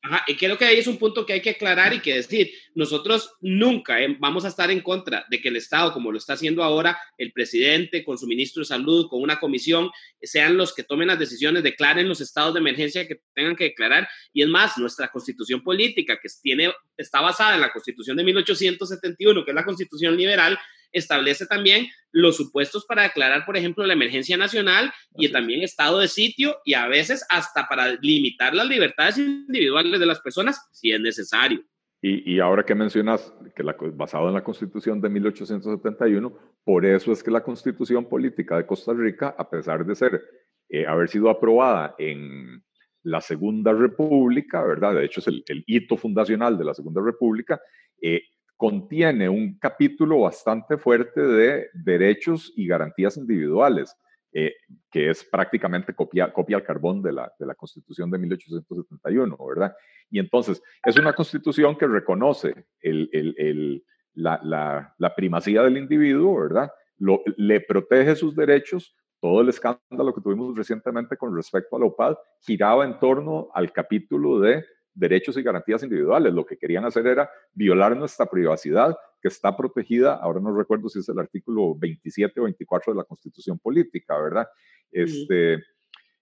[0.02, 2.50] Ajá, y creo que ahí es un punto que hay que aclarar y que decir,
[2.74, 6.32] nosotros nunca eh, vamos a estar en contra de que el Estado, como lo está
[6.32, 9.90] haciendo ahora, el presidente con su ministro de salud, con una comisión,
[10.22, 14.08] sean los que tomen las decisiones, declaren los estados de emergencia que tengan que declarar.
[14.32, 19.44] Y es más, nuestra constitución política, que tiene, está basada en la constitución de 1871,
[19.44, 20.58] que es la constitución liberal,
[20.92, 26.08] establece también los supuestos para declarar, por ejemplo, la emergencia nacional y también estado de
[26.08, 31.00] sitio y a veces hasta para limitar las libertades individuales de las personas si es
[31.00, 31.62] necesario.
[32.02, 37.22] Y, ahora que mencionas que la, basado en la constitución de 1871, por eso es
[37.22, 40.22] que la constitución política de Costa Rica, a pesar de ser,
[40.70, 42.64] eh, haber sido aprobada en
[43.02, 44.94] la Segunda República, ¿verdad?
[44.94, 47.60] De hecho es el, hito fundacional de la Segunda República,
[48.00, 48.22] eh,
[48.60, 53.96] contiene un capítulo bastante fuerte de derechos y garantías individuales,
[54.34, 54.52] eh,
[54.90, 59.74] que es prácticamente copia, copia al carbón de la, de la Constitución de 1871, ¿verdad?
[60.10, 65.78] Y entonces es una constitución que reconoce el, el, el, la, la, la, primacía del
[65.78, 66.70] individuo, ¿verdad?
[66.98, 68.94] Lo, le protege sus derechos.
[69.22, 73.72] Todo el escándalo que tuvimos recientemente con respecto a la OPAD giraba en torno al
[73.72, 74.62] capítulo de
[74.94, 76.32] derechos y garantías individuales.
[76.32, 81.00] Lo que querían hacer era violar nuestra privacidad, que está protegida, ahora no recuerdo si
[81.00, 84.48] es el artículo 27 o 24 de la Constitución Política, ¿verdad?
[84.90, 85.62] Este,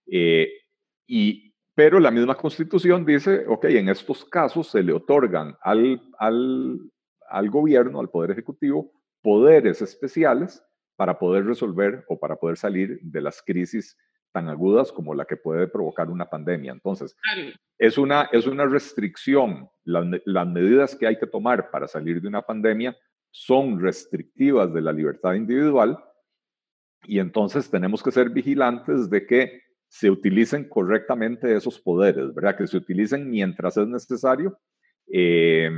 [0.07, 0.49] eh,
[1.07, 6.79] y, pero la misma Constitución dice, ok, en estos casos se le otorgan al, al,
[7.29, 10.63] al gobierno, al Poder Ejecutivo, poderes especiales
[10.97, 13.97] para poder resolver o para poder salir de las crisis
[14.33, 16.73] tan agudas como la que puede provocar una pandemia.
[16.73, 17.17] Entonces,
[17.79, 19.69] es una, es una restricción.
[19.85, 22.97] Las, las, medidas que hay que tomar para salir de una pandemia
[23.31, 25.99] son restrictivas de la libertad individual
[27.05, 32.57] y entonces tenemos que ser vigilantes de que se utilicen correctamente esos poderes, ¿verdad?
[32.57, 34.59] Que se utilicen mientras es necesario,
[35.11, 35.71] eh,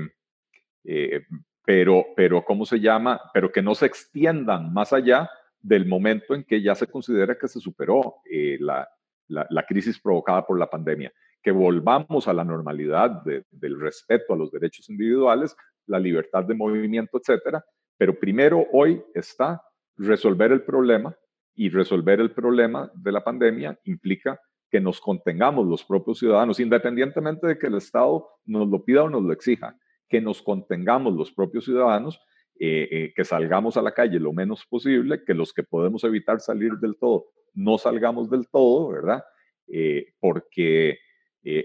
[0.85, 1.23] eh,
[1.65, 3.21] pero, pero, ¿cómo se llama?
[3.33, 7.49] Pero que no se extiendan más allá del momento en que ya se considera que
[7.49, 8.88] se superó eh, la,
[9.29, 14.37] la, crisis provocada por la pandemia, que volvamos a la normalidad de, del respeto a
[14.37, 17.64] los derechos individuales, la libertad de movimiento, etcétera.
[17.96, 19.62] Pero primero hoy está
[19.96, 21.14] resolver el problema
[21.55, 27.46] y resolver el problema de la pandemia implica que nos contengamos los propios ciudadanos, independientemente
[27.46, 29.77] de que el Estado nos lo pida o nos lo exija,
[30.09, 32.20] que nos contengamos los propios ciudadanos
[32.62, 36.40] eh, eh, que salgamos a la calle lo menos posible, que los que podemos evitar
[36.40, 39.25] salir del todo, no salgamos del todo, ¿verdad?
[39.66, 40.99] Eh, porque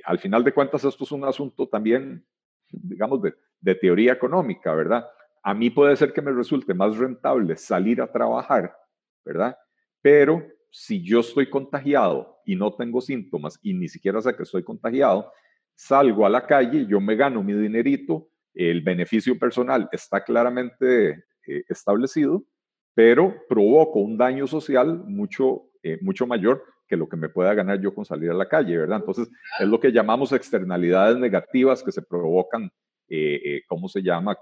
[0.05, 2.25] al final de cuentas esto es un asunto también,
[2.71, 5.05] digamos, de, de teoría económica, ¿verdad?
[5.43, 8.73] A mí puede ser que me resulte más rentable salir a trabajar,
[9.25, 9.57] ¿verdad?
[10.01, 14.63] Pero si yo estoy contagiado y no tengo síntomas y ni siquiera sé que estoy
[14.63, 15.29] contagiado,
[15.73, 21.63] salgo a la calle, yo me gano mi dinerito, el beneficio personal está claramente eh,
[21.67, 22.43] establecido,
[22.93, 27.81] pero provoco un daño social mucho, eh, mucho mayor que lo que me pueda ganar
[27.81, 28.99] yo con salir a la calle, ¿verdad?
[28.99, 29.27] Entonces,
[29.59, 32.71] es lo que llamamos externalidades negativas que se provocan,
[33.09, 34.37] eh, ¿cómo se llama?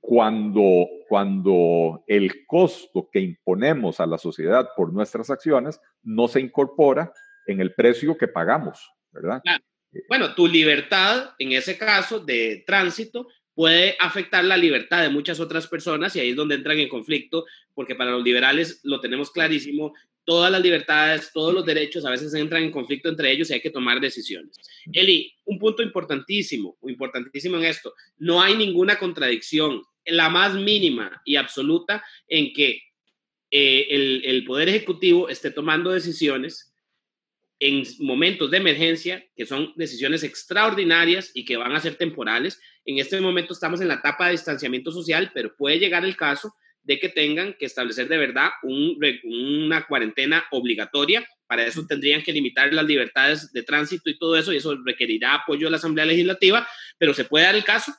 [0.00, 7.12] Cuando, cuando el costo que imponemos a la sociedad por nuestras acciones no se incorpora
[7.46, 9.40] en el precio que pagamos, ¿verdad?
[9.42, 9.64] Claro.
[10.08, 15.66] Bueno, tu libertad, en ese caso de tránsito, puede afectar la libertad de muchas otras
[15.66, 19.94] personas y ahí es donde entran en conflicto, porque para los liberales lo tenemos clarísimo,
[20.26, 23.60] todas las libertades, todos los derechos a veces entran en conflicto entre ellos y hay
[23.60, 24.58] que tomar decisiones.
[24.92, 31.36] Eli, un punto importantísimo, importantísimo en esto, no hay ninguna contradicción, la más mínima y
[31.36, 32.82] absoluta en que
[33.50, 36.75] eh, el, el Poder Ejecutivo esté tomando decisiones
[37.58, 42.60] en momentos de emergencia, que son decisiones extraordinarias y que van a ser temporales.
[42.84, 46.54] En este momento estamos en la etapa de distanciamiento social, pero puede llegar el caso
[46.82, 51.26] de que tengan que establecer de verdad un, una cuarentena obligatoria.
[51.46, 55.34] Para eso tendrían que limitar las libertades de tránsito y todo eso, y eso requerirá
[55.34, 57.92] apoyo de la Asamblea Legislativa, pero se puede dar el caso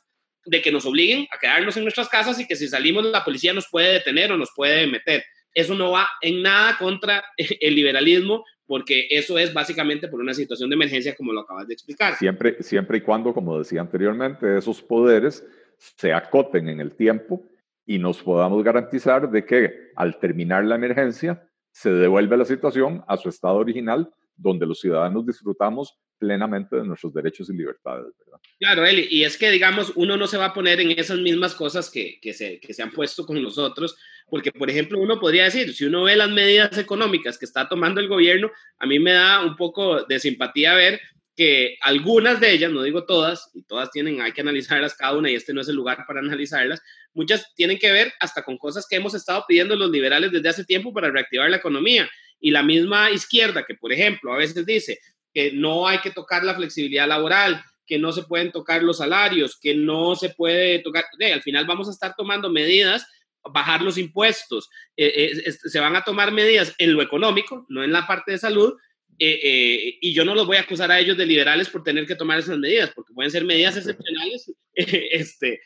[0.45, 3.53] de que nos obliguen a quedarnos en nuestras casas y que si salimos la policía
[3.53, 5.25] nos puede detener o nos puede meter.
[5.53, 10.69] Eso no va en nada contra el liberalismo, porque eso es básicamente por una situación
[10.69, 12.15] de emergencia, como lo acabas de explicar.
[12.15, 15.45] Siempre, siempre y cuando, como decía anteriormente, esos poderes
[15.77, 17.43] se acoten en el tiempo
[17.85, 23.17] y nos podamos garantizar de que al terminar la emergencia se devuelve la situación a
[23.17, 28.13] su estado original, donde los ciudadanos disfrutamos plenamente de nuestros derechos y libertades.
[28.19, 28.39] ¿verdad?
[28.59, 31.55] Claro, Eli, y es que, digamos, uno no se va a poner en esas mismas
[31.55, 33.97] cosas que, que, se, que se han puesto con nosotros,
[34.29, 38.01] porque, por ejemplo, uno podría decir, si uno ve las medidas económicas que está tomando
[38.01, 40.99] el gobierno, a mí me da un poco de simpatía ver
[41.37, 45.29] que algunas de ellas, no digo todas, y todas tienen, hay que analizarlas cada una
[45.29, 46.81] y este no es el lugar para analizarlas,
[47.13, 50.65] muchas tienen que ver hasta con cosas que hemos estado pidiendo los liberales desde hace
[50.65, 52.09] tiempo para reactivar la economía.
[52.39, 54.99] Y la misma izquierda que, por ejemplo, a veces dice
[55.37, 59.55] que no hay que tocar la flexibilidad laboral, que no se pueden tocar los salarios,
[59.61, 63.07] que no se puede tocar, okay, al final vamos a estar tomando medidas
[63.53, 67.91] bajar los impuestos, eh, eh, se van a tomar medidas en lo económico, no en
[67.91, 68.73] la parte de salud,
[69.19, 72.15] eh, y yo no los voy a acusar a ellos de liberales por tener que
[72.15, 74.51] tomar esas medidas, porque pueden ser medidas excepcionales.
[74.73, 75.61] este,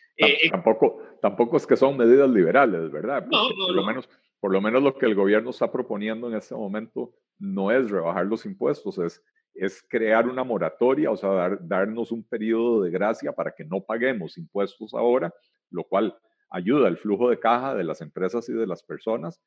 [0.52, 3.26] tampoco, tampoco es que son medidas liberales, ¿verdad?
[3.32, 4.10] No, no, por, lo menos,
[4.42, 8.26] por lo menos lo que el gobierno está proponiendo en este momento no es rebajar
[8.26, 9.24] los impuestos, es,
[9.54, 13.82] es crear una moratoria, o sea, dar, darnos un periodo de gracia para que no
[13.82, 15.34] paguemos impuestos ahora,
[15.70, 16.18] lo cual
[16.50, 19.42] ayuda al flujo de caja de las empresas y de las personas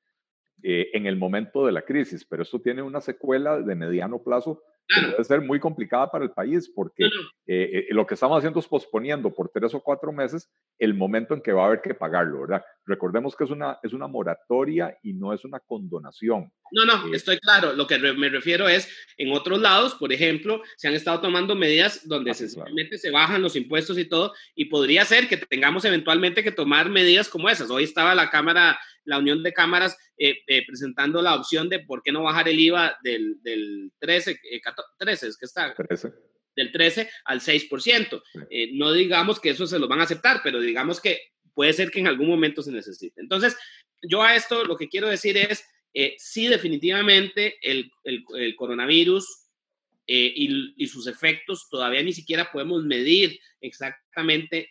[0.63, 4.63] eh, en el momento de la crisis, pero esto tiene una secuela de mediano plazo
[4.89, 7.11] que puede ser muy complicada para el país porque eh,
[7.47, 11.41] eh, lo que estamos haciendo es posponiendo por tres o cuatro meses el momento en
[11.41, 12.65] que va a haber que pagarlo, ¿verdad?
[12.87, 16.51] Recordemos que es una, es una moratoria y no es una condonación.
[16.73, 17.73] No, no, eh, estoy claro.
[17.73, 22.07] Lo que me refiero es, en otros lados, por ejemplo, se han estado tomando medidas
[22.07, 26.43] donde ah, sencillamente se bajan los impuestos y todo, y podría ser que tengamos eventualmente
[26.43, 27.71] que tomar medidas como esas.
[27.71, 29.97] Hoy estaba la Cámara, la Unión de Cámaras,
[30.67, 34.39] presentando la opción de por qué no bajar el IVA del, del 13,
[34.99, 35.75] 13, es que está.
[35.75, 36.13] 13
[36.57, 38.23] del 13 al 6%.
[38.51, 41.21] Eh, no digamos que eso se lo van a aceptar, pero digamos que
[41.53, 43.21] puede ser que en algún momento se necesite.
[43.21, 43.57] Entonces,
[44.03, 49.27] yo a esto lo que quiero decir es, eh, sí, definitivamente el, el, coronavirus
[50.07, 54.71] eh, y, y, sus efectos todavía ni siquiera podemos medir exactamente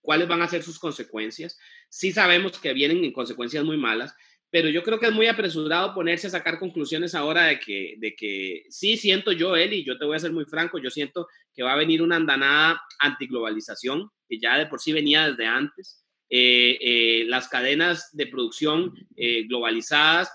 [0.00, 1.58] cuáles van a ser sus consecuencias.
[1.90, 4.14] Sí sabemos que vienen en consecuencias muy malas,
[4.50, 8.14] pero yo creo que es muy apresurado ponerse a sacar conclusiones ahora de que, de
[8.14, 11.62] que sí siento yo, y yo te voy a ser muy franco, yo siento que
[11.62, 16.04] va a venir una andanada antiglobalización, que ya de por sí venía desde antes.
[16.28, 20.30] Eh, eh, las cadenas de producción eh, globalizadas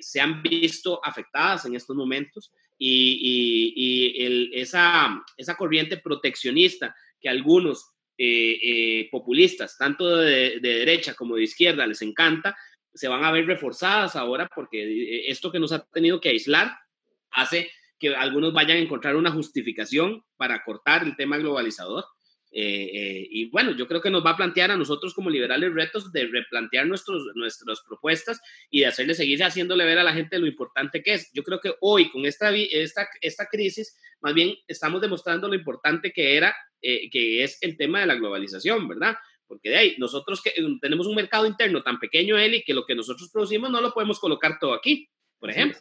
[0.00, 7.86] se han visto afectadas en estos momentos y, y, esa, esa corriente proteccionista que algunos
[9.10, 12.54] populistas, tanto de, de derecha como de izquierda, les encanta,
[12.94, 16.76] se van a ver reforzadas ahora porque eh, esto que nos ha tenido que aislar
[17.30, 22.04] hace que algunos vayan a encontrar una justificación para cortar el tema globalizador.
[22.52, 25.72] Eh, eh, y bueno, yo creo que nos va a plantear a nosotros como liberales
[25.72, 30.38] retos de replantear nuestros, nuestras propuestas y de hacerle seguir haciéndole ver a la gente
[30.38, 31.30] lo importante que es.
[31.32, 36.10] Yo creo que hoy con esta, esta, esta crisis, más bien estamos demostrando lo importante
[36.10, 39.14] que era, que es el tema de la globalización, ¿verdad?
[39.50, 42.86] Porque de ahí nosotros que eh, tenemos un mercado interno tan pequeño, Eli, que lo
[42.86, 45.10] que nosotros producimos no lo podemos colocar todo aquí,
[45.40, 45.76] por ejemplo.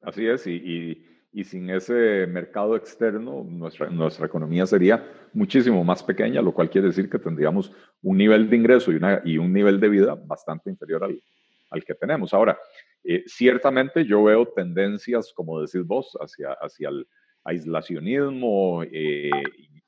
[0.00, 6.02] Así es, y, y, y, sin ese mercado externo, nuestra, nuestra economía sería muchísimo más
[6.02, 7.70] pequeña, lo cual quiere decir que tendríamos
[8.02, 11.22] un nivel de ingreso y, una, y un nivel de vida bastante inferior al,
[11.70, 12.34] al que tenemos.
[12.34, 12.58] Ahora,
[13.04, 17.06] eh, ciertamente yo veo tendencias, como decís vos, hacia, hacia el
[17.44, 19.30] aislacionismo eh,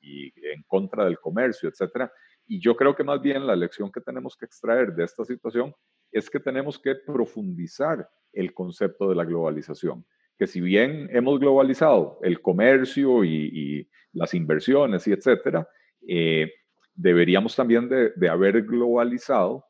[0.01, 2.09] y, y en contra del comercio, etcétera
[2.47, 5.73] y yo creo que más bien la lección que tenemos que extraer de esta situación
[6.11, 10.05] es que tenemos que profundizar el concepto de la globalización.
[10.37, 15.67] Que si bien hemos globalizado el comercio y, las inversiones y etcétera,
[16.07, 16.49] eh,
[16.93, 19.65] deberíamos también de, haber globalizado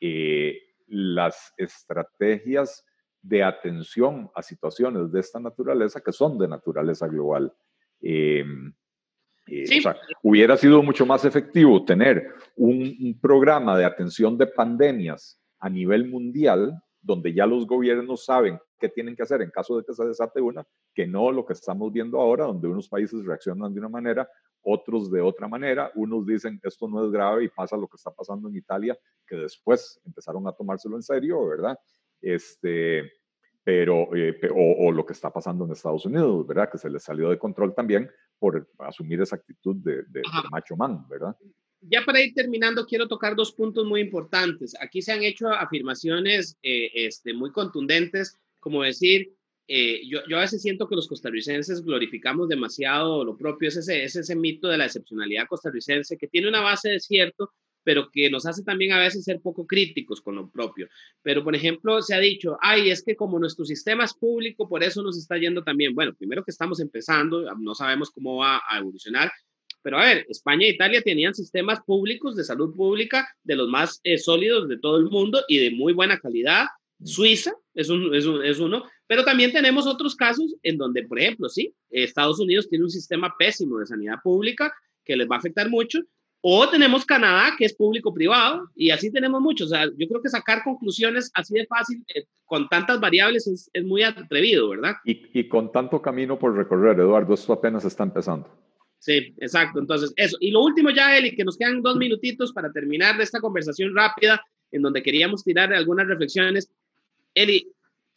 [0.00, 2.84] eh, las estrategias
[3.20, 7.52] de atención a situaciones de esta naturaleza que son de naturaleza global.
[8.00, 8.44] Eh,
[9.50, 9.82] eh,
[10.22, 16.80] hubiera sido mucho más efectivo tener un, programa de atención de pandemias a nivel mundial,
[17.00, 20.40] donde ya los gobiernos saben qué tienen que hacer en caso de que se desate
[20.40, 24.28] una, que no lo que estamos viendo ahora, donde unos países reaccionan de una manera,
[24.62, 25.90] otros de otra manera.
[25.94, 29.36] Unos dicen esto no es grave y pasa lo que está pasando en Italia, que
[29.36, 31.78] después empezaron a tomárselo en serio, ¿verdad?
[32.20, 33.10] Este,
[33.68, 36.70] pero, eh, o, lo que está pasando en Estados Unidos, ¿verdad?
[36.72, 40.04] Que se les salió de control también por asumir esa actitud de,
[40.50, 41.36] macho man, ¿verdad?
[41.82, 44.74] Ya para ir terminando, quiero tocar dos puntos muy importantes.
[44.80, 49.34] Aquí se han hecho afirmaciones eh, este, muy contundentes, como decir,
[49.66, 54.02] eh, yo, yo, a veces siento que los costarricenses glorificamos demasiado lo propio, es ese,
[54.02, 57.52] es ese mito de la excepcionalidad costarricense que tiene una base de cierto,
[57.88, 60.90] pero que nos hace también a veces ser poco críticos con lo propio.
[61.22, 64.82] Pero, por ejemplo, se ha dicho, ay, es que como nuestro sistema es público, por
[64.82, 65.94] eso nos está yendo también.
[65.94, 69.32] Bueno, primero que estamos empezando, no sabemos cómo va a evolucionar,
[69.80, 74.00] pero a ver, España e Italia tenían sistemas públicos de salud pública de los más
[74.04, 76.66] eh, sólidos de todo el mundo y de muy buena calidad.
[77.02, 81.48] Suiza es, un, es, es, uno, pero también tenemos otros casos en donde, por ejemplo,
[81.48, 84.74] sí, Estados Unidos tiene un sistema pésimo de sanidad pública
[85.06, 86.00] que les va a afectar mucho,
[86.40, 89.66] o tenemos Canadá, que es público-privado, y así tenemos muchos.
[89.66, 93.68] O sea, yo creo que sacar conclusiones así de fácil, eh, con tantas variables, es,
[93.72, 94.94] es muy atrevido, ¿verdad?
[95.04, 98.48] Y, y, con tanto camino por recorrer, Eduardo, esto apenas está empezando.
[99.00, 99.80] Sí, exacto.
[99.80, 100.36] Entonces, eso.
[100.40, 103.94] Y lo último ya, Eli, que nos quedan dos minutitos para terminar de esta conversación
[103.94, 106.70] rápida, en donde queríamos tirar algunas reflexiones.
[107.34, 107.68] Eli,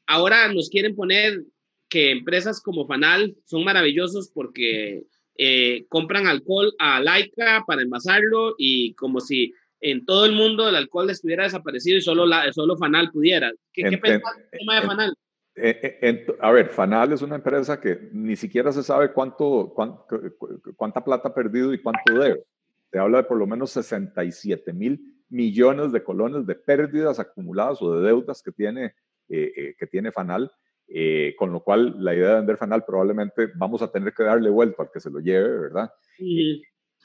[0.07, 1.43] ahora nos quieren poner
[1.89, 5.03] que empresas como Fanal son maravillosos porque
[5.37, 10.75] eh, compran alcohol a Laika para envasarlo y como si en todo el mundo el
[10.75, 13.51] alcohol estuviera desaparecido y solo, la, solo Fanal pudiera.
[13.73, 15.15] ¿Qué, qué pensás del tema de Fanal?
[16.39, 19.73] a ver, Fanal es una empresa que ni siquiera se sabe cuánto,
[20.75, 22.43] cuánta plata ha perdido y cuánto debe.
[22.91, 27.95] Se habla de por lo menos 67 mil millones de colones de pérdidas acumuladas o
[27.95, 28.93] de deudas que tiene,
[29.29, 30.51] eh, eh, que tiene Fanal,
[30.93, 34.49] eh, con lo cual la idea de vender Fanal probablemente vamos a tener que darle
[34.49, 35.91] vuelta al que se lo lleve, ¿verdad?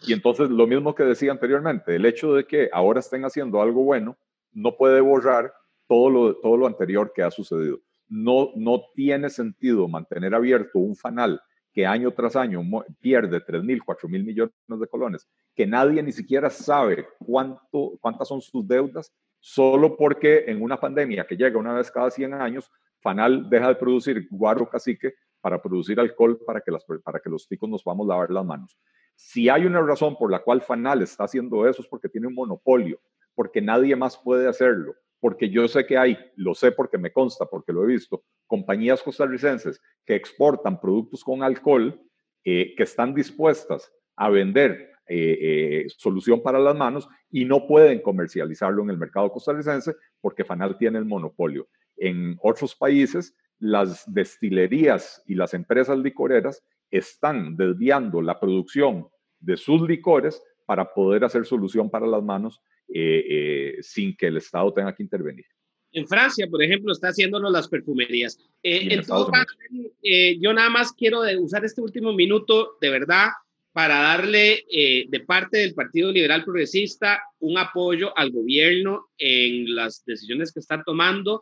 [0.03, 3.85] Y entonces lo mismo que decía anteriormente, el hecho de que ahora estén haciendo algo
[3.85, 4.17] bueno
[4.53, 5.53] no puede borrar
[5.87, 7.79] todo lo, todo lo anterior que ha sucedido.
[8.09, 11.41] No, no tiene sentido mantener abierto un fanal
[11.73, 12.63] que año tras año
[13.01, 18.29] pierde 3 mil, 4 mil millones de colones, que nadie ni siquiera sabe cuánto, cuántas
[18.29, 22.71] son sus deudas, solo porque en una pandemia que llega una vez cada 100 años,
[23.07, 27.47] Fanal deja de producir guaro cacique para producir alcohol para que, las, para que los
[27.47, 28.77] ticos nos vamos a lavar las manos.
[29.15, 32.35] Si hay una razón por la cual Fanal está haciendo eso es porque tiene un
[32.35, 32.99] monopolio,
[33.37, 37.47] porque nadie más puede hacerlo, porque yo sé que hay, lo sé porque me consta,
[37.47, 42.01] porque lo he visto, compañías costarricenses que exportan productos con alcohol
[42.43, 48.03] eh, que están dispuestas a vender eh, eh, solución para las manos y no pueden
[48.03, 51.69] comercializarlo en el mercado costarricense porque Fanal tiene el monopolio.
[51.97, 59.09] En otros países, las destilerías y las empresas licoreras están desviando la producción
[59.41, 62.61] de sus licores para poder hacer solución para las manos
[63.81, 65.47] sin que el Estado tenga que intervenir.
[65.97, 68.39] En Francia, por ejemplo, está haciéndonos las perfumerías.
[68.63, 69.57] Eh, en todo caso,
[70.03, 73.29] eh, yo nada más quiero usar este último minuto de verdad
[73.73, 80.05] para darle eh, de parte del Partido Liberal Progresista un apoyo al gobierno en las
[80.05, 81.41] decisiones que está tomando.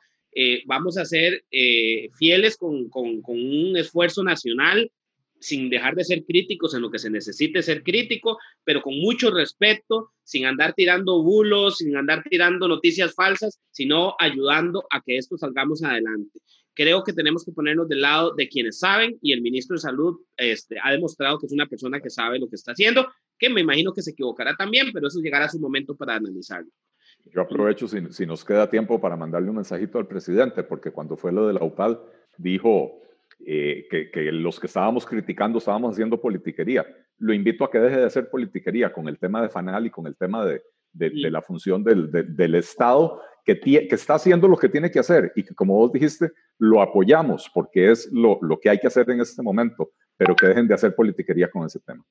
[0.67, 1.45] Vamos a ser
[2.19, 4.91] fieles con, con, con un esfuerzo nacional
[5.45, 9.31] sin dejar de ser críticos en lo que se necesite ser crítico, pero con mucho
[9.31, 15.37] respeto, sin andar tirando bulos, sin andar tirando noticias falsas, sino ayudando a que esto
[15.37, 16.41] salgamos adelante.
[16.73, 20.19] Creo que tenemos que ponernos del lado de quienes saben y el ministro de Salud
[20.39, 23.07] este, ha demostrado que es una persona que sabe lo que está haciendo,
[23.39, 26.71] que me imagino que se equivocará también, pero eso llegará su momento para analizarlo.
[27.25, 31.17] Yo aprovecho si, si nos queda tiempo para mandarle un mensajito al presidente, porque cuando
[31.17, 32.01] fue lo de la UPAL,
[32.37, 33.01] dijo,
[33.47, 36.87] eh, que, los que estábamos criticando estábamos haciendo politiquería.
[37.19, 40.07] Lo invito a que deje de hacer politiquería con el tema de FANAL y con
[40.07, 40.63] el tema de,
[40.95, 45.43] la función del, del Estado que, que, está haciendo lo que tiene que hacer y
[45.43, 49.21] que, como vos dijiste, lo apoyamos porque es lo, lo que hay que hacer en
[49.21, 52.05] este momento, pero que dejen de hacer politiquería con ese tema.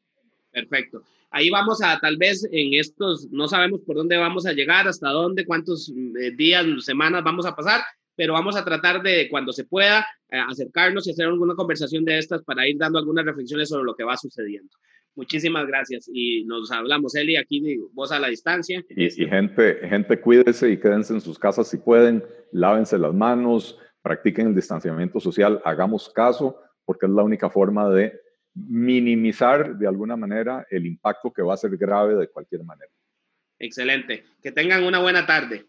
[0.53, 1.03] Perfecto.
[1.31, 5.09] Ahí vamos a, tal vez en estos, no sabemos por dónde vamos a llegar, hasta
[5.09, 7.81] dónde, cuántos eh, días, semanas vamos a pasar,
[8.15, 12.19] pero vamos a tratar de, cuando se pueda, eh, acercarnos y hacer alguna conversación de
[12.19, 14.69] estas para ir dando algunas reflexiones sobre lo que va sucediendo.
[15.15, 18.83] Muchísimas gracias y nos hablamos, Eli, aquí vos a la distancia.
[18.89, 24.47] Y, gente, gente, cuídese y quédense en sus casas si pueden, lávense las manos, practiquen
[24.47, 28.22] el distanciamiento social, hagamos caso, porque es la única forma de
[28.53, 32.91] minimizar de alguna manera el impacto que va a ser grave de cualquier manera.
[33.59, 34.23] Excelente.
[34.41, 35.65] Que tengan una buena tarde.